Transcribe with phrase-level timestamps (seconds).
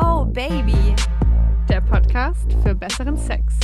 [0.00, 0.94] Oh Baby,
[1.68, 3.54] der Podcast für besseren Sex.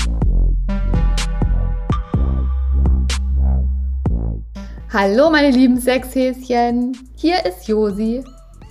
[4.92, 8.25] Hallo meine lieben Sexhäschen, hier ist Josi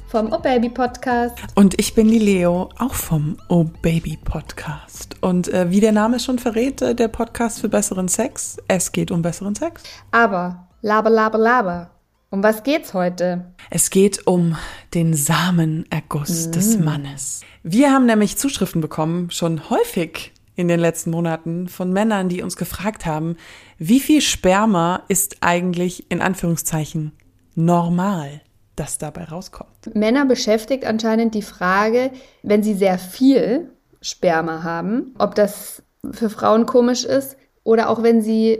[0.07, 1.37] vom Oh Baby Podcast.
[1.55, 5.15] Und ich bin die Leo, auch vom Oh Baby Podcast.
[5.21, 8.57] Und äh, wie der Name schon verrät, äh, der Podcast für besseren Sex.
[8.67, 9.83] Es geht um besseren Sex.
[10.11, 11.91] Aber, laber, laber, laber.
[12.31, 13.45] Um was geht's heute?
[13.71, 14.55] Es geht um
[14.93, 16.51] den Samenerguss mm.
[16.51, 17.41] des Mannes.
[17.63, 22.55] Wir haben nämlich Zuschriften bekommen, schon häufig in den letzten Monaten, von Männern, die uns
[22.55, 23.37] gefragt haben,
[23.77, 27.13] wie viel Sperma ist eigentlich in Anführungszeichen
[27.55, 28.41] normal?
[28.79, 29.93] das dabei rauskommt.
[29.93, 32.11] Männer beschäftigt anscheinend die Frage,
[32.43, 38.21] wenn sie sehr viel Sperma haben, ob das für Frauen komisch ist oder auch wenn
[38.21, 38.59] sie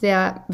[0.00, 0.44] sehr,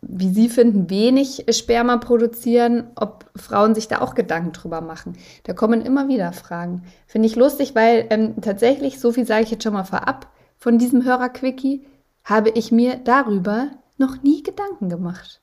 [0.00, 5.16] wie sie finden, wenig Sperma produzieren, ob Frauen sich da auch Gedanken drüber machen.
[5.44, 6.82] Da kommen immer wieder Fragen.
[7.06, 10.78] Finde ich lustig, weil ähm, tatsächlich, so viel sage ich jetzt schon mal vorab, von
[10.78, 11.86] diesem Hörer-Quickie
[12.24, 15.40] habe ich mir darüber noch nie Gedanken gemacht.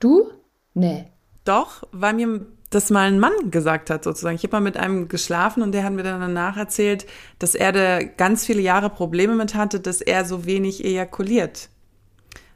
[0.00, 0.30] Du?
[0.74, 1.06] Nee.
[1.44, 4.36] Doch, weil mir das mal ein Mann gesagt hat, sozusagen.
[4.36, 7.06] Ich habe mal mit einem geschlafen und der hat mir dann danach erzählt,
[7.38, 11.70] dass er da ganz viele Jahre Probleme mit hatte, dass er so wenig ejakuliert.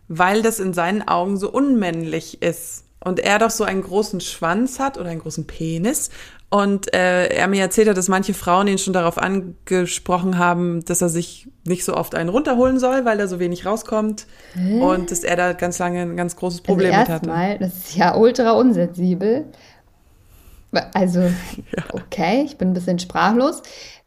[0.09, 2.85] Weil das in seinen Augen so unmännlich ist.
[3.05, 6.11] Und er doch so einen großen Schwanz hat oder einen großen Penis
[6.53, 11.01] und äh, er mir erzählt hat, dass manche Frauen ihn schon darauf angesprochen haben, dass
[11.01, 14.27] er sich nicht so oft einen runterholen soll, weil er so wenig rauskommt.
[14.53, 14.81] Hä?
[14.81, 17.27] Und dass er da ganz lange ein ganz großes also Problem also mit hat.
[17.27, 19.47] Mal, das ist ja ultra unsensibel.
[20.93, 21.85] Also, ja.
[21.95, 23.63] okay, ich bin ein bisschen sprachlos.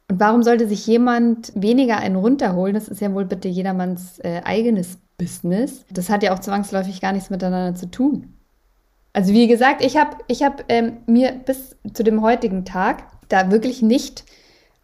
[0.08, 2.76] Und warum sollte sich jemand weniger einen runterholen?
[2.76, 5.86] Das ist ja wohl bitte jedermanns äh, eigenes Business.
[5.90, 8.34] Das hat ja auch zwangsläufig gar nichts miteinander zu tun.
[9.14, 13.50] Also wie gesagt, ich habe ich hab, ähm, mir bis zu dem heutigen Tag da
[13.50, 14.26] wirklich nicht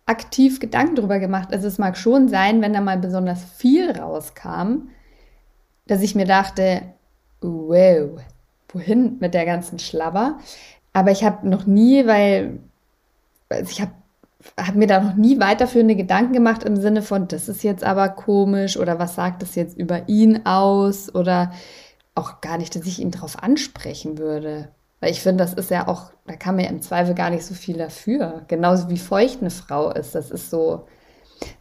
[0.06, 1.50] aktiv Gedanken drüber gemacht.
[1.52, 4.90] Also es mag schon sein, wenn da mal besonders viel rauskam,
[5.88, 6.82] dass ich mir dachte,
[7.42, 8.22] wow,
[8.70, 10.40] wohin mit der ganzen Schlabber?
[10.94, 12.60] Aber ich habe noch nie, weil
[13.50, 13.92] also ich habe
[14.58, 18.10] hab mir da noch nie weiterführende Gedanken gemacht im Sinne von, das ist jetzt aber
[18.10, 21.52] komisch oder was sagt das jetzt über ihn aus oder
[22.16, 24.70] auch gar nicht, dass ich ihn darauf ansprechen würde.
[25.00, 27.44] Weil ich finde, das ist ja auch, da kann man ja im Zweifel gar nicht
[27.44, 28.44] so viel dafür.
[28.48, 30.14] Genauso wie feucht eine Frau ist.
[30.14, 30.86] Das ist so.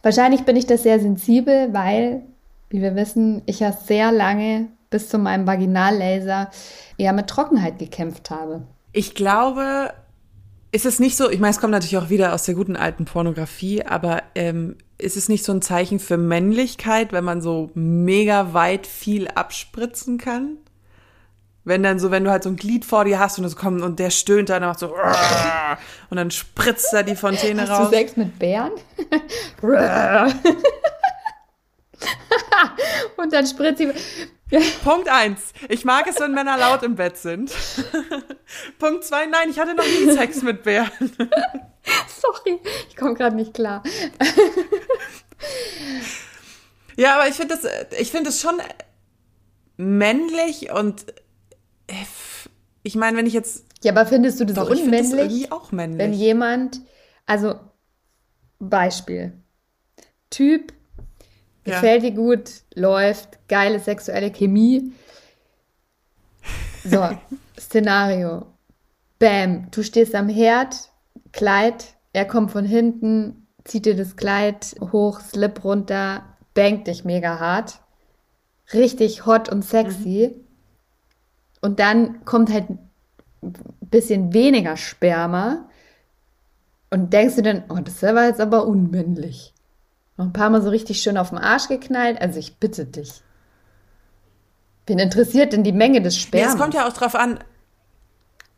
[0.03, 2.21] Wahrscheinlich bin ich das sehr sensibel, weil,
[2.69, 6.51] wie wir wissen, ich ja sehr lange bis zu meinem Vaginallaser
[6.97, 8.61] eher mit Trockenheit gekämpft habe.
[8.93, 9.91] Ich glaube,
[10.71, 13.05] ist es nicht so, ich meine, es kommt natürlich auch wieder aus der guten alten
[13.05, 18.53] Pornografie, aber ähm, ist es nicht so ein Zeichen für Männlichkeit, wenn man so mega
[18.53, 20.57] weit viel abspritzen kann?
[21.63, 23.83] Wenn dann so, wenn du halt so ein Glied vor dir hast und es kommt
[23.83, 24.95] und der stöhnt dann und macht so
[26.09, 27.79] und dann spritzt da die Fontäne hast raus.
[27.79, 28.71] Hast du Sex mit Bären?
[33.17, 33.91] und dann spritzt sie.
[34.83, 35.53] Punkt eins.
[35.69, 37.51] Ich mag es, wenn Männer laut im Bett sind.
[38.79, 39.25] Punkt zwei.
[39.25, 40.89] Nein, ich hatte noch nie Sex mit Bären.
[42.07, 42.59] Sorry,
[42.89, 43.81] ich komme gerade nicht klar.
[46.97, 48.55] ja, aber ich finde das, ich finde es schon
[49.77, 51.05] männlich und
[52.83, 53.65] ich meine, wenn ich jetzt.
[53.83, 55.01] Ja, aber findest du das doch, unmännlich?
[55.01, 55.99] Ich das irgendwie auch männlich.
[55.99, 56.81] Wenn jemand,
[57.25, 57.55] also
[58.59, 59.33] Beispiel,
[60.29, 60.73] Typ,
[61.65, 61.75] ja.
[61.75, 64.91] gefällt dir gut, läuft, geile sexuelle Chemie.
[66.83, 67.09] So,
[67.59, 68.47] Szenario.
[69.19, 70.89] Bam, du stehst am Herd,
[71.31, 76.23] Kleid, er kommt von hinten, zieht dir das Kleid hoch, Slip runter,
[76.53, 77.79] bangt dich mega hart.
[78.73, 80.33] Richtig hot und sexy.
[80.33, 80.41] Mhm.
[81.61, 85.69] Und dann kommt halt ein bisschen weniger Sperma.
[86.89, 89.53] Und denkst du dann, oh, das war jetzt aber unmännlich.
[90.21, 92.21] Noch ein paar Mal so richtig schön auf den Arsch geknallt.
[92.21, 93.23] Also ich bitte dich.
[94.85, 96.47] Wen interessiert denn die Menge des Spermas?
[96.47, 97.39] Ja, es kommt ja auch drauf an,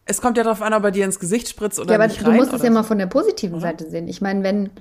[0.05, 2.19] es kommt ja darauf an, ob er dir ins Gesicht spritzt oder ja, aber nicht
[2.19, 2.73] du rein, musst es ja so.
[2.73, 3.67] mal von der positiven oder?
[3.67, 4.09] Seite sehen.
[4.09, 4.71] Ich meine, wenn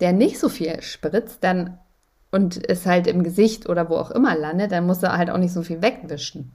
[0.00, 1.78] der nicht so viel spritzt, dann
[2.30, 5.36] und es halt im Gesicht oder wo auch immer landet, dann muss er halt auch
[5.36, 6.52] nicht so viel wegwischen.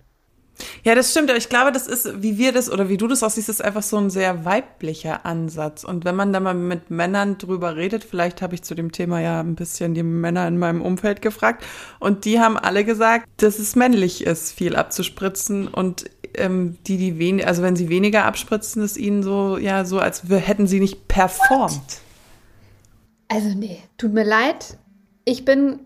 [0.83, 3.24] Ja, das stimmt, aber ich glaube, das ist, wie wir das oder wie du das
[3.24, 5.83] aussiehst, ist einfach so ein sehr weiblicher Ansatz.
[5.83, 9.21] Und wenn man da mal mit Männern drüber redet, vielleicht habe ich zu dem Thema
[9.21, 11.63] ja ein bisschen die Männer in meinem Umfeld gefragt
[12.00, 17.19] und die haben alle gesagt, dass es männlich ist, viel abzuspritzen und ähm, die, die
[17.19, 21.07] wenig, also wenn sie weniger abspritzen, ist ihnen so, ja, so, als hätten sie nicht
[21.07, 22.01] performt.
[23.27, 24.77] Also nee, tut mir leid.
[25.25, 25.80] Ich bin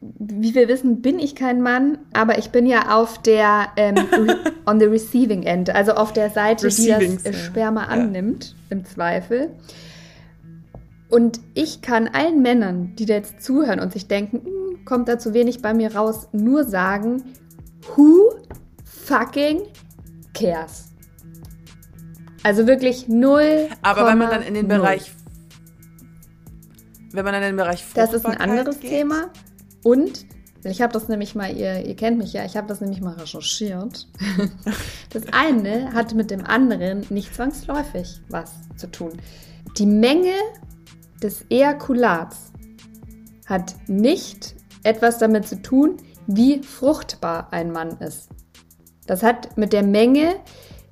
[0.00, 3.96] wie wir wissen, bin ich kein Mann, aber ich bin ja auf der ähm,
[4.66, 7.38] on the receiving end, also auf der Seite, Receiving, die das äh, ja.
[7.38, 7.88] Sperma Ja.
[7.88, 9.50] annimmt, im Zweifel.
[11.10, 15.18] Und ich kann allen Männern, die da jetzt zuhören und sich denken, "Hm, kommt da
[15.18, 17.22] zu wenig bei mir raus, nur sagen,
[17.96, 18.32] who
[18.84, 19.62] fucking
[20.32, 20.86] cares?
[22.42, 23.68] Also wirklich null.
[23.82, 24.78] Aber wenn man dann in den null.
[24.78, 25.12] Bereich,
[27.12, 29.26] wenn man dann in den Bereich Das ist ein anderes geht, Thema.
[29.82, 30.26] Und
[30.64, 33.14] ich habe das nämlich mal, ihr, ihr kennt mich ja, ich habe das nämlich mal
[33.14, 34.08] recherchiert.
[35.12, 39.10] Das eine hat mit dem anderen nicht zwangsläufig was zu tun.
[39.76, 40.34] Die Menge
[41.20, 42.52] des Ejakulats
[43.46, 44.54] hat nicht
[44.84, 45.96] etwas damit zu tun,
[46.28, 48.28] wie fruchtbar ein Mann ist.
[49.06, 50.36] Das hat mit der Menge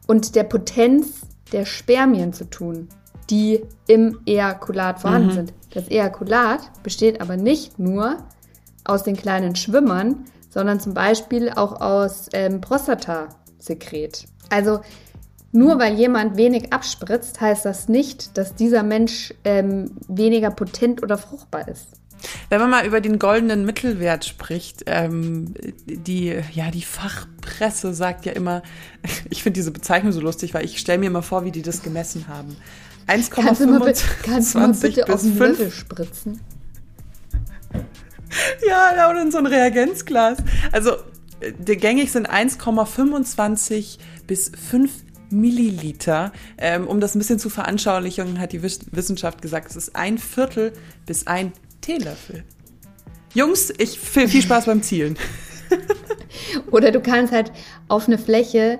[0.08, 1.20] und der Potenz
[1.52, 2.88] der Spermien zu tun,
[3.30, 5.54] die im Ejakulat vorhanden sind.
[5.74, 8.16] Das Ejakulat besteht aber nicht nur
[8.88, 14.24] aus den kleinen Schwimmern, sondern zum Beispiel auch aus ähm, Prostatasekret.
[14.50, 14.80] Also
[15.52, 21.16] nur weil jemand wenig abspritzt, heißt das nicht, dass dieser Mensch ähm, weniger potent oder
[21.18, 21.86] fruchtbar ist.
[22.48, 25.54] Wenn man mal über den goldenen Mittelwert spricht, ähm,
[25.86, 28.62] die, ja, die Fachpresse sagt ja immer,
[29.30, 31.82] ich finde diese Bezeichnung so lustig, weil ich stelle mir mal vor, wie die das
[31.82, 32.56] gemessen haben.
[33.06, 33.92] Kannst du mal, bi-
[34.22, 36.40] kannst du mal 1,25 bitte auf bis den 5 Löffel spritzen?
[38.68, 40.38] Ja, oder in so ein Reagenzglas.
[40.72, 40.92] Also,
[41.64, 44.90] gängig sind 1,25 bis 5
[45.30, 46.32] Milliliter.
[46.56, 50.18] Ähm, um das ein bisschen zu veranschaulichen, hat die Wiss- Wissenschaft gesagt, es ist ein
[50.18, 50.72] Viertel
[51.06, 52.44] bis ein Teelöffel.
[53.34, 55.18] Jungs, ich viel, viel Spaß beim Zielen.
[56.70, 57.52] Oder du kannst halt
[57.88, 58.78] auf eine Fläche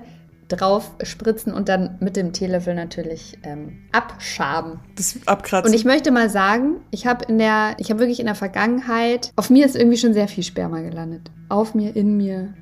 [0.49, 4.79] drauf spritzen und dann mit dem Teelöffel natürlich ähm, abschaben.
[4.95, 5.71] Das abkratzen.
[5.71, 9.31] Und ich möchte mal sagen, ich habe in der, ich habe wirklich in der Vergangenheit,
[9.35, 11.31] auf mir ist irgendwie schon sehr viel Sperma gelandet.
[11.49, 12.53] Auf mir, in mir,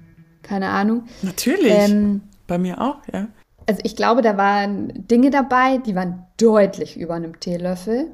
[0.44, 1.06] keine Ahnung.
[1.22, 1.72] Natürlich.
[1.72, 3.28] Ähm, Bei mir auch, ja.
[3.68, 8.08] also ich glaube, da waren Dinge dabei, die waren deutlich über einem Teelöffel.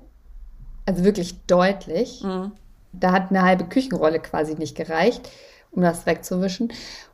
[0.86, 2.22] Also wirklich deutlich.
[2.24, 2.52] Mhm.
[2.92, 5.30] Da hat eine halbe Küchenrolle quasi nicht gereicht,
[5.74, 6.72] um das wegzuwischen.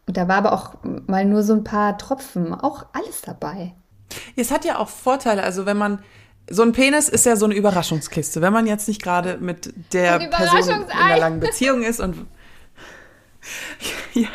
[0.07, 0.75] Und da war aber auch
[1.07, 3.73] mal nur so ein paar Tropfen, auch alles dabei.
[4.35, 5.43] Es hat ja auch Vorteile.
[5.43, 5.99] Also wenn man
[6.49, 8.41] so ein Penis ist ja so eine Überraschungskiste.
[8.41, 12.25] Wenn man jetzt nicht gerade mit der Person in einer langen Beziehung ist und
[14.13, 14.29] ja.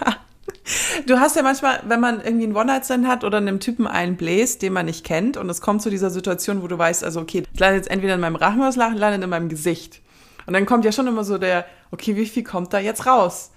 [1.07, 4.73] Du hast ja manchmal, wenn man irgendwie einen One-Night-Stand hat oder einem Typen einbläst, den
[4.73, 7.61] man nicht kennt, und es kommt zu dieser Situation, wo du weißt, also okay, es
[7.61, 10.01] landet jetzt entweder in meinem Rachen oder es landet in meinem Gesicht.
[10.47, 13.51] Und dann kommt ja schon immer so der, okay, wie viel kommt da jetzt raus?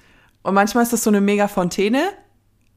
[0.44, 2.10] Und manchmal ist das so eine mega Fontäne,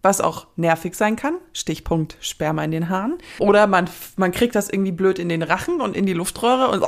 [0.02, 1.34] was auch nervig sein kann.
[1.52, 3.18] Stichpunkt Sperma in den Haaren.
[3.38, 6.82] Oder man, man kriegt das irgendwie blöd in den Rachen und in die Luftröhre und,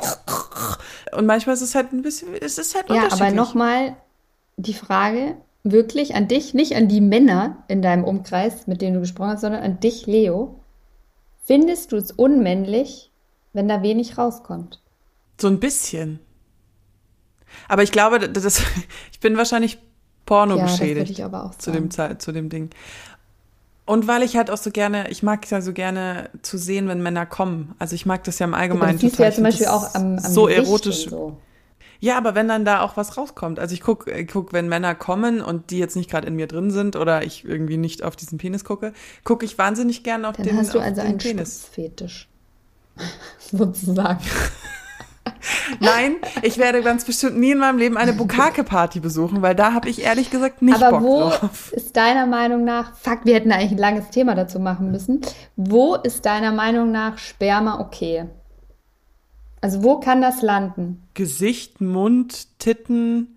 [1.16, 3.22] und manchmal ist es halt ein bisschen, es ist halt Ja, unterschiedlich.
[3.28, 3.96] aber nochmal
[4.56, 9.00] die Frage wirklich an dich, nicht an die Männer in deinem Umkreis, mit denen du
[9.00, 10.58] gesprochen hast, sondern an dich, Leo.
[11.44, 13.10] Findest du es unmännlich,
[13.52, 14.80] wenn da wenig rauskommt?
[15.40, 16.19] So ein bisschen.
[17.69, 18.62] Aber ich glaube, das
[19.12, 19.78] ich bin wahrscheinlich
[20.26, 22.70] Porno Ja, geschädigt ich aber auch zu dem Zeit, zu dem Ding.
[23.84, 26.86] Und weil ich halt auch so gerne, ich mag es ja so gerne zu sehen,
[26.88, 27.74] wenn Männer kommen.
[27.78, 30.19] Also ich mag das ja im Allgemeinen das siehst du ja zum Beispiel auch am,
[30.19, 31.04] am so Gesicht erotisch.
[31.06, 31.36] und so.
[31.98, 33.58] Ja, aber wenn dann da auch was rauskommt.
[33.58, 36.46] Also ich guck, ich guck, wenn Männer kommen und die jetzt nicht gerade in mir
[36.48, 38.92] drin sind oder ich irgendwie nicht auf diesen Penis gucke,
[39.24, 41.62] gucke ich wahnsinnig gerne auf Dann den, hast du also einen Penis.
[41.62, 42.28] Spritzfetisch.
[43.38, 44.20] Sozusagen.
[45.81, 49.89] Nein, ich werde ganz bestimmt nie in meinem Leben eine Bukake-Party besuchen, weil da habe
[49.89, 51.72] ich ehrlich gesagt nicht Aber Bock wo drauf.
[51.72, 55.20] ist deiner Meinung nach, fuck, wir hätten eigentlich ein langes Thema dazu machen müssen.
[55.56, 58.27] Wo ist deiner Meinung nach Sperma okay?
[59.61, 61.03] Also wo kann das landen?
[61.15, 63.37] Gesicht, Mund, Titten,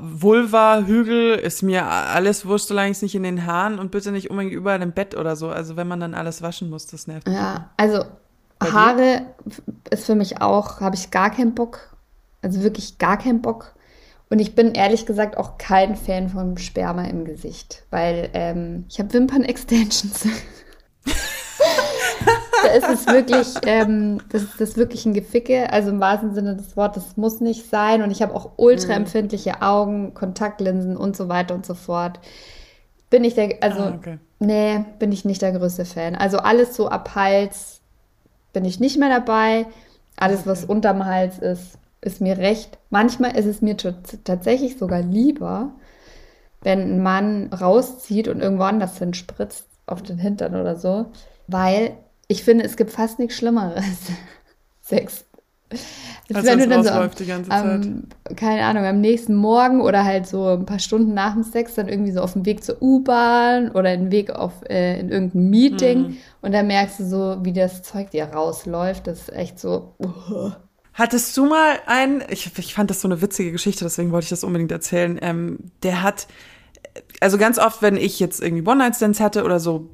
[0.00, 4.30] Vulva, Hügel, ist mir alles wurscht, solange es nicht in den Haaren und bitte nicht
[4.30, 5.48] unbedingt überall im Bett oder so.
[5.48, 7.26] Also wenn man dann alles waschen muss, das nervt.
[7.26, 7.36] mich.
[7.36, 8.04] Ja, also?
[8.60, 9.22] Haare
[9.90, 11.96] ist für mich auch, habe ich gar keinen Bock.
[12.42, 13.74] Also wirklich gar keinen Bock.
[14.30, 18.98] Und ich bin ehrlich gesagt auch kein Fan von Sperma im Gesicht, weil ähm, ich
[19.00, 20.26] habe Wimpern-Extensions.
[22.62, 26.34] da ist es wirklich, ähm, das, ist- das ist wirklich ein Geficke, also im wahrsten
[26.34, 28.02] Sinne des Wortes, das muss nicht sein.
[28.02, 32.20] Und ich habe auch ultra empfindliche Augen, Kontaktlinsen und so weiter und so fort.
[33.08, 34.18] Bin ich der, also Ah, okay.
[34.38, 36.14] Nee, bin ich nicht der größte Fan.
[36.14, 37.79] Also alles so ab Hals
[38.52, 39.66] bin ich nicht mehr dabei.
[40.16, 42.78] Alles, was unterm Hals ist, ist mir recht.
[42.90, 45.72] Manchmal ist es mir tatsächlich sogar lieber,
[46.62, 51.06] wenn ein Mann rauszieht und irgendwo anders hin spritzt, auf den Hintern oder so.
[51.46, 51.96] Weil
[52.28, 53.84] ich finde, es gibt fast nichts Schlimmeres.
[54.80, 55.24] Sex
[56.32, 57.64] Als wenn du dann so am, die ganze Zeit.
[57.64, 58.04] Am,
[58.36, 61.88] keine Ahnung, am nächsten Morgen oder halt so ein paar Stunden nach dem Sex dann
[61.88, 65.98] irgendwie so auf dem Weg zur U-Bahn oder den Weg auf, äh, in irgendein Meeting
[65.98, 66.16] mhm.
[66.42, 69.06] und dann merkst du so, wie das Zeug dir rausläuft.
[69.06, 69.94] Das ist echt so.
[69.98, 70.50] Uh.
[70.92, 74.30] Hattest du mal einen, ich, ich fand das so eine witzige Geschichte, deswegen wollte ich
[74.30, 76.26] das unbedingt erzählen, ähm, der hat,
[77.20, 79.88] also ganz oft, wenn ich jetzt irgendwie One-Night-Stands hatte oder so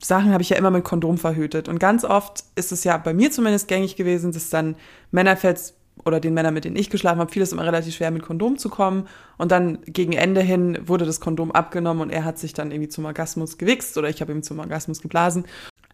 [0.00, 1.68] Sachen habe ich ja immer mit Kondom verhütet.
[1.68, 4.76] Und ganz oft ist es ja bei mir zumindest gängig gewesen, dass dann
[5.10, 5.74] Männerfels
[6.04, 8.58] oder den Männern, mit denen ich geschlafen habe, fiel es immer relativ schwer, mit Kondom
[8.58, 9.08] zu kommen.
[9.38, 12.88] Und dann gegen Ende hin wurde das Kondom abgenommen und er hat sich dann irgendwie
[12.88, 15.44] zum Orgasmus gewichst oder ich habe ihm zum Orgasmus geblasen.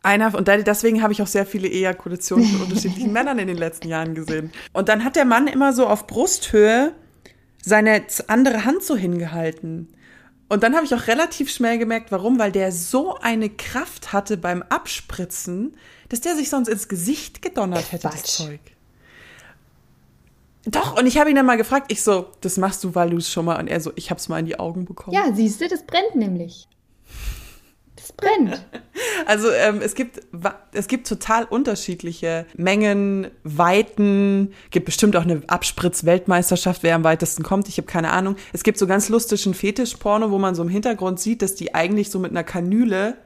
[0.02, 3.88] Einer, und deswegen habe ich auch sehr viele Ejakulationen von unterschiedlichen Männern in den letzten
[3.88, 4.52] Jahren gesehen.
[4.72, 6.92] Und dann hat der Mann immer so auf Brusthöhe
[7.62, 9.88] seine andere Hand so hingehalten.
[10.48, 14.38] Und dann habe ich auch relativ schnell gemerkt, warum, weil der so eine Kraft hatte
[14.38, 15.76] beim Abspritzen,
[16.08, 18.22] dass der sich sonst ins Gesicht gedonnert hätte, Quatsch.
[18.22, 18.60] das Zeug.
[20.64, 23.18] Doch, und ich habe ihn dann mal gefragt, ich so, das machst du, weil du
[23.18, 25.14] es schon mal, und er so, ich habe es mal in die Augen bekommen.
[25.14, 26.66] Ja, siehst du, das brennt nämlich.
[28.08, 28.64] Das brennt.
[29.26, 30.20] Also ähm, es gibt
[30.72, 34.52] es gibt total unterschiedliche Mengen, Weiten.
[34.70, 37.68] Gibt bestimmt auch eine Abspritz-Weltmeisterschaft, wer am weitesten kommt.
[37.68, 38.36] Ich habe keine Ahnung.
[38.52, 42.10] Es gibt so ganz lustigen Fetischporno, wo man so im Hintergrund sieht, dass die eigentlich
[42.10, 43.18] so mit einer Kanüle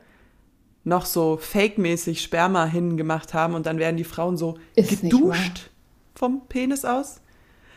[0.85, 5.71] noch so fake-mäßig Sperma hingemacht haben und dann werden die Frauen so Ist geduscht
[6.15, 7.21] vom Penis aus.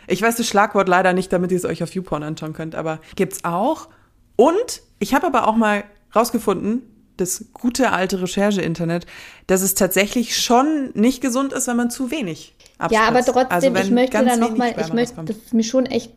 [0.08, 3.00] Ich weiß das Schlagwort leider nicht, damit ihr es euch auf YouPorn anschauen könnt, aber
[3.16, 3.90] gibt's auch.
[4.36, 5.84] Und ich habe aber auch mal
[6.16, 6.84] rausgefunden,
[7.18, 9.06] das gute alte Recherche-Internet,
[9.48, 13.02] dass es tatsächlich schon nicht gesund ist, wenn man zu wenig abspritzt.
[13.02, 16.14] Ja, aber trotzdem, also ich möchte da nochmal, ich möchte, das ist mir schon echt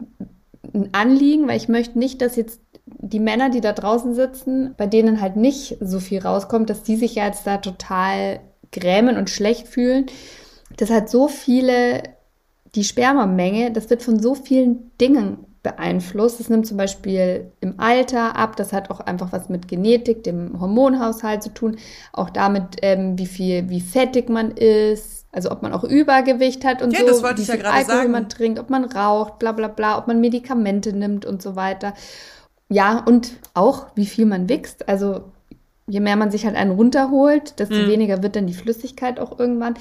[0.74, 4.86] ein Anliegen, weil ich möchte nicht, dass jetzt die Männer, die da draußen sitzen, bei
[4.86, 8.40] denen halt nicht so viel rauskommt, dass die sich ja jetzt da total
[8.72, 10.06] grämen und schlecht fühlen.
[10.76, 12.02] Das hat so viele,
[12.74, 16.40] die Spermamenge, das wird von so vielen Dingen beeinflusst.
[16.40, 18.56] Es nimmt zum Beispiel im Alter ab.
[18.56, 21.76] Das hat auch einfach was mit Genetik, dem Hormonhaushalt zu tun.
[22.12, 25.26] Auch damit, ähm, wie viel, wie fettig man ist.
[25.30, 27.66] Also ob man auch Übergewicht hat und ja, so, das wollte wie ich ja viel
[27.66, 28.10] Alkohol sagen.
[28.10, 31.92] man trinkt, ob man raucht, bla bla bla, ob man Medikamente nimmt und so weiter.
[32.70, 34.88] Ja, und auch wie viel man wächst.
[34.88, 35.24] Also
[35.86, 37.88] je mehr man sich halt einen runterholt, desto mhm.
[37.88, 39.74] weniger wird dann die Flüssigkeit auch irgendwann.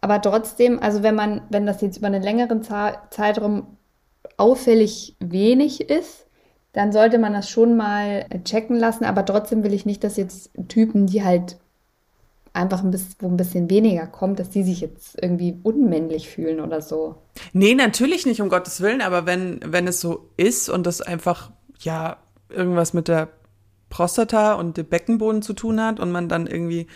[0.00, 3.66] Aber trotzdem, also wenn man, wenn das jetzt über einen längeren Zeitraum
[4.36, 6.26] auffällig wenig ist,
[6.72, 9.04] dann sollte man das schon mal checken lassen.
[9.04, 11.58] Aber trotzdem will ich nicht, dass jetzt Typen, die halt
[12.52, 16.60] einfach ein bisschen, wo ein bisschen weniger kommt, dass die sich jetzt irgendwie unmännlich fühlen
[16.60, 17.16] oder so.
[17.52, 21.50] Nee, natürlich nicht, um Gottes Willen, aber wenn, wenn es so ist und das einfach,
[21.80, 23.28] ja, irgendwas mit der
[23.90, 26.86] Prostata und dem Beckenboden zu tun hat und man dann irgendwie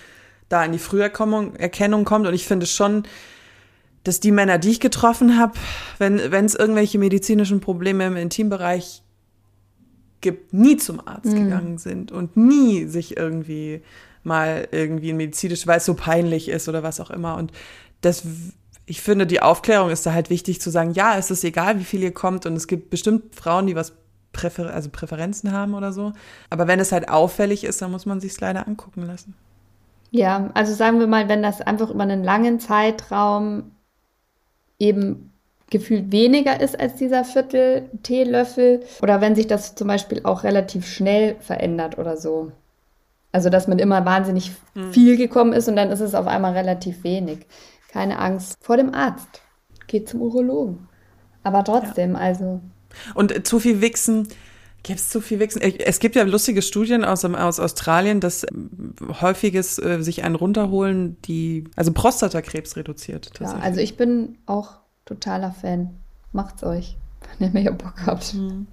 [0.49, 3.05] da in die Früherkennung kommt und ich finde schon,
[4.05, 5.55] dass die Männer, die ich getroffen habe,
[5.99, 9.03] wenn es irgendwelche medizinischen Probleme im Intimbereich
[10.21, 11.45] gibt, nie zum Arzt mhm.
[11.45, 13.83] gegangen sind und nie sich irgendwie
[14.25, 17.37] mal irgendwie medizinisch, weil es so peinlich ist oder was auch immer.
[17.37, 17.53] Und
[18.01, 18.25] das,
[18.87, 21.85] ich finde, die Aufklärung ist da halt wichtig zu sagen, ja, es ist egal, wie
[21.85, 23.93] viel ihr kommt und es gibt bestimmt Frauen, die was
[24.33, 26.13] Präfer also Präferenzen haben oder so.
[26.51, 29.35] Aber wenn es halt auffällig ist, dann muss man sich leider angucken lassen.
[30.11, 33.73] Ja, also sagen wir mal, wenn das einfach über einen langen Zeitraum
[34.79, 35.33] eben
[35.71, 40.87] gefühlt weniger ist als dieser Viertel Teelöffel oder wenn sich das zum Beispiel auch relativ
[40.87, 42.53] schnell verändert oder so.
[43.33, 44.93] Also dass man immer wahnsinnig mhm.
[44.93, 47.41] viel gekommen ist und dann ist es auf einmal relativ wenig.
[47.89, 49.43] Keine Angst vor dem Arzt.
[49.87, 50.89] Geht zum Urologen.
[51.43, 52.19] Aber trotzdem, ja.
[52.19, 52.61] also.
[53.15, 54.29] Und zu viel Wichsen,
[54.89, 55.61] Gibt es zu viel Wichsen?
[55.61, 58.47] Es gibt ja lustige Studien aus, aus Australien, dass
[59.21, 63.31] häufiges äh, sich einen runterholen, die, also Prostatakrebs reduziert.
[63.39, 65.91] Ja, also ich bin auch totaler Fan.
[66.33, 66.97] Macht's euch,
[67.39, 68.33] wenn ihr mehr Bock habt.
[68.33, 68.67] Mhm.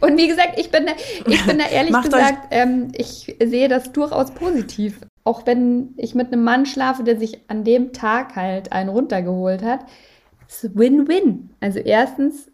[0.00, 0.92] Und wie gesagt, ich bin da,
[1.30, 4.98] ich bin da ehrlich gesagt, ähm, ich sehe das durchaus positiv.
[5.22, 9.62] Auch wenn ich mit einem Mann schlafe, der sich an dem Tag halt einen runtergeholt
[9.62, 9.86] hat,
[10.48, 11.50] ist Win-Win.
[11.60, 12.50] Also erstens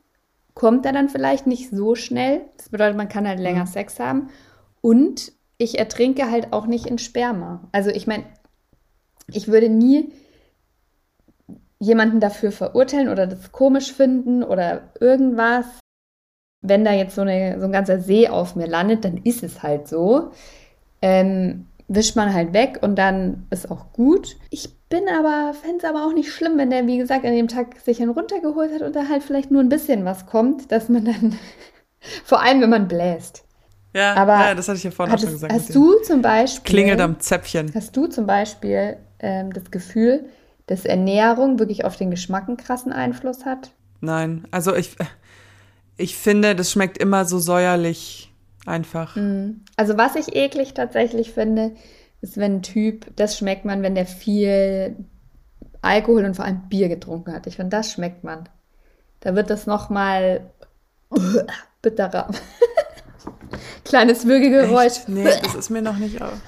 [0.55, 2.43] kommt er dann vielleicht nicht so schnell.
[2.57, 3.69] Das bedeutet, man kann halt länger mhm.
[3.69, 4.29] Sex haben.
[4.81, 7.69] Und ich ertrinke halt auch nicht in Sperma.
[7.73, 8.25] Also ich meine,
[9.29, 10.13] ich würde nie
[11.79, 15.67] jemanden dafür verurteilen oder das komisch finden oder irgendwas.
[16.61, 19.63] Wenn da jetzt so, eine, so ein ganzer See auf mir landet, dann ist es
[19.63, 20.31] halt so.
[21.01, 24.37] Ähm, wischt man halt weg und dann ist auch gut.
[24.51, 27.49] Ich bin aber, fände es aber auch nicht schlimm, wenn der, wie gesagt, an dem
[27.49, 30.89] Tag sich einen runtergeholt hat und da halt vielleicht nur ein bisschen was kommt, dass
[30.89, 31.39] man dann,
[32.25, 33.45] vor allem wenn man bläst.
[33.95, 35.53] Ja, aber ja, das hatte ich ja vorhin auch schon gesagt.
[35.53, 36.75] Hast du zum Beispiel.
[36.75, 37.73] Klingelt am Zäpfchen.
[37.75, 40.27] Hast du zum Beispiel ähm, das Gefühl,
[40.67, 43.73] dass Ernährung wirklich auf den Geschmack einen krassen Einfluss hat?
[44.01, 44.97] Nein, also ich,
[45.97, 48.32] ich finde, das schmeckt immer so säuerlich
[48.67, 49.17] einfach.
[49.77, 51.73] Also was ich eklig tatsächlich finde,
[52.21, 54.97] ist, wenn ein Typ, das schmeckt man, wenn der viel
[55.83, 57.47] Alkohol und vor allem Bier getrunken hat.
[57.47, 58.49] Ich finde, das schmeckt man.
[59.21, 60.51] Da wird das nochmal
[61.83, 62.31] bitterer.
[63.85, 65.09] Kleines Würgegeräusch.
[65.09, 66.41] Nee, das ist mir noch nicht auf.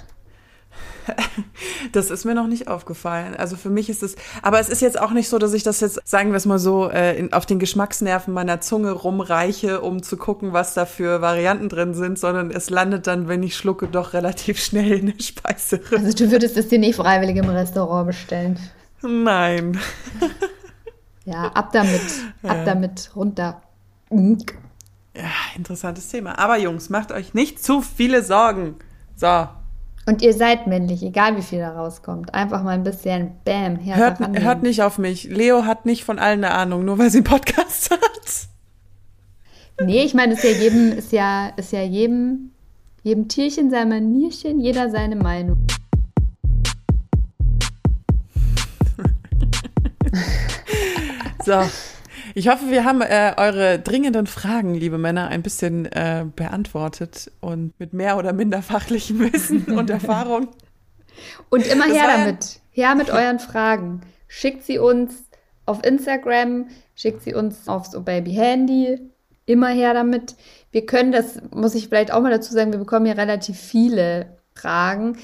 [1.92, 3.37] Das ist mir noch nicht aufgefallen.
[3.37, 5.80] Also für mich ist es, aber es ist jetzt auch nicht so, dass ich das
[5.80, 10.02] jetzt, sagen wir es mal so, äh, in, auf den Geschmacksnerven meiner Zunge rumreiche, um
[10.02, 13.87] zu gucken, was da für Varianten drin sind, sondern es landet dann, wenn ich schlucke,
[13.87, 15.96] doch relativ schnell in der Speiseröhre.
[16.04, 18.58] Also du würdest es dir nicht freiwillig im Restaurant bestellen.
[19.02, 19.78] Nein.
[21.26, 22.02] Ja, ab damit.
[22.42, 22.64] Ab Ja.
[22.66, 23.11] damit.
[23.16, 23.62] Runter.
[24.11, 26.38] Ja, interessantes Thema.
[26.38, 28.76] Aber Jungs, macht euch nicht zu viele Sorgen.
[29.16, 29.49] So,
[30.06, 32.34] Und ihr seid männlich, egal wie viel da rauskommt.
[32.34, 35.25] Einfach mal ein bisschen Bam, hört, hört nicht auf mich.
[35.25, 38.49] Leo hat nicht von allen eine Ahnung, nur weil sie einen Podcast hat.
[39.80, 42.50] Nee, ich meine, ist ja jedem, ist ja, ist ja jedem,
[43.02, 45.56] jedem Tierchen sein Manierchen, jeder seine Meinung.
[51.44, 51.62] So.
[52.37, 57.79] Ich hoffe, wir haben äh, eure dringenden Fragen, liebe Männer, ein bisschen äh, beantwortet und
[57.79, 60.49] mit mehr oder minder fachlichem Wissen und Erfahrung.
[61.49, 62.59] Und immer her damit.
[62.73, 64.00] Her mit euren Fragen.
[64.26, 65.14] Schickt sie uns
[65.64, 68.99] auf Instagram, schickt sie uns aufs Oh Baby Handy.
[69.47, 70.35] Immer her damit.
[70.73, 74.38] Wir können das, muss ich vielleicht auch mal dazu sagen, wir bekommen ja relativ viele
[74.57, 75.19] Fragen.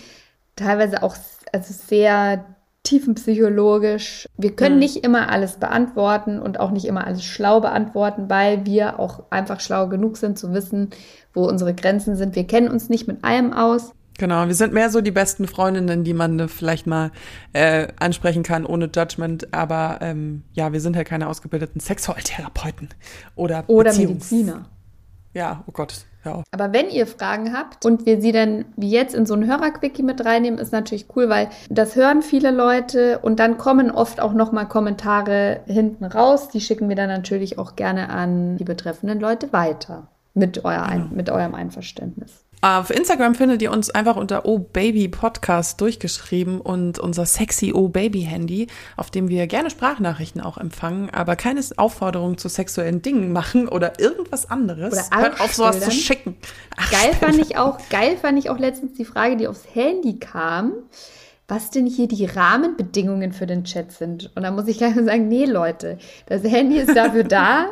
[0.55, 1.17] Teilweise auch
[1.52, 2.45] also sehr
[2.82, 4.26] tiefenpsychologisch.
[4.37, 4.80] Wir können Mhm.
[4.80, 9.60] nicht immer alles beantworten und auch nicht immer alles schlau beantworten, weil wir auch einfach
[9.60, 10.90] schlau genug sind zu wissen,
[11.34, 12.34] wo unsere Grenzen sind.
[12.37, 13.92] Wir kennen uns nicht mit allem aus.
[14.18, 17.10] Genau, wir sind mehr so die besten Freundinnen, die man äh, vielleicht mal
[17.54, 19.54] äh, ansprechen kann ohne Judgment.
[19.54, 22.88] Aber ähm, ja, wir sind halt keine ausgebildeten Sexualtherapeuten
[23.34, 24.66] oder Oder Mediziner.
[25.32, 26.43] Ja, oh Gott, ja.
[26.50, 30.03] Aber wenn ihr Fragen habt und wir sie dann wie jetzt in so ein Hörerquickie
[30.03, 34.33] mit reinnehmen, ist natürlich cool, weil das hören viele Leute und dann kommen oft auch
[34.33, 36.49] nochmal Kommentare hinten raus.
[36.49, 40.09] Die schicken wir dann natürlich auch gerne an die betreffenden Leute weiter.
[40.33, 42.45] Mit, euer ein, mit eurem Einverständnis.
[42.62, 47.88] Auf Instagram findet ihr uns einfach unter Oh Baby Podcast durchgeschrieben und unser sexy Oh
[47.88, 48.66] Baby Handy,
[48.99, 53.99] auf dem wir gerne Sprachnachrichten auch empfangen, aber keine Aufforderung zu sexuellen Dingen machen oder
[53.99, 54.92] irgendwas anderes.
[54.92, 56.36] Oder Hört auf sowas zu schicken.
[56.76, 60.18] Ach, Geil fand ich auch, geil fand ich auch letztens die Frage, die aufs Handy
[60.18, 60.75] kam,
[61.49, 64.30] was denn hier die Rahmenbedingungen für den Chat sind.
[64.36, 65.96] Und da muss ich gleich mal sagen, nee, Leute,
[66.26, 67.68] das Handy ist dafür da,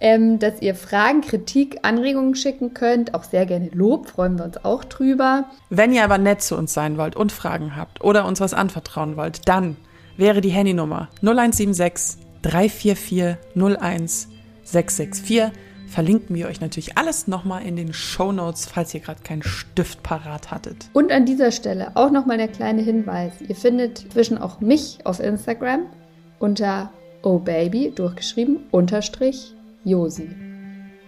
[0.00, 3.14] ähm, dass ihr Fragen, Kritik, Anregungen schicken könnt.
[3.14, 5.46] Auch sehr gerne Lob, freuen wir uns auch drüber.
[5.70, 9.16] Wenn ihr aber nett zu uns sein wollt und Fragen habt oder uns was anvertrauen
[9.16, 9.76] wollt, dann
[10.16, 14.28] wäre die Handynummer 0176 344 01
[14.64, 15.52] 664.
[15.88, 20.02] Verlinken wir euch natürlich alles nochmal in den Show Notes, falls ihr gerade keinen Stift
[20.02, 20.90] parat hattet.
[20.92, 23.32] Und an dieser Stelle auch nochmal der kleine Hinweis.
[23.40, 25.86] Ihr findet inzwischen auch mich auf Instagram
[26.38, 30.28] unter ohbaby, durchgeschrieben, unterstrich Josi.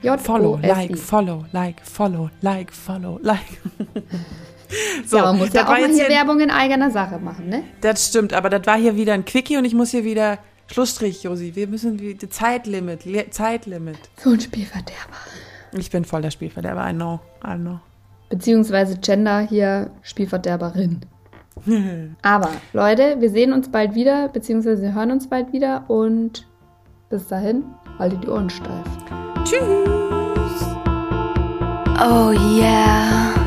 [0.02, 3.60] J Follow, like, follow, like, follow, like, follow, like.
[5.06, 7.64] so, ja, man muss ja auch mal hier Werbung in eigener Sache machen, ne?
[7.82, 11.22] Das stimmt, aber das war hier wieder ein Quickie und ich muss hier wieder Schlussstrich,
[11.22, 11.54] Josi.
[11.54, 13.02] Wir müssen wieder Zeitlimit,
[13.34, 13.98] Zeitlimit.
[14.16, 15.18] So ein Spielverderber.
[15.72, 17.80] Ich bin voll der Spielverderber, I know, I know.
[18.30, 21.00] Beziehungsweise Gender hier Spielverderberin.
[22.22, 26.46] Aber Leute, wir sehen uns bald wieder, beziehungsweise wir hören uns bald wieder und
[27.10, 27.64] bis dahin,
[27.98, 28.86] haltet die Ohren steif.
[29.44, 29.60] Tschüss.
[32.00, 33.39] Oh yeah.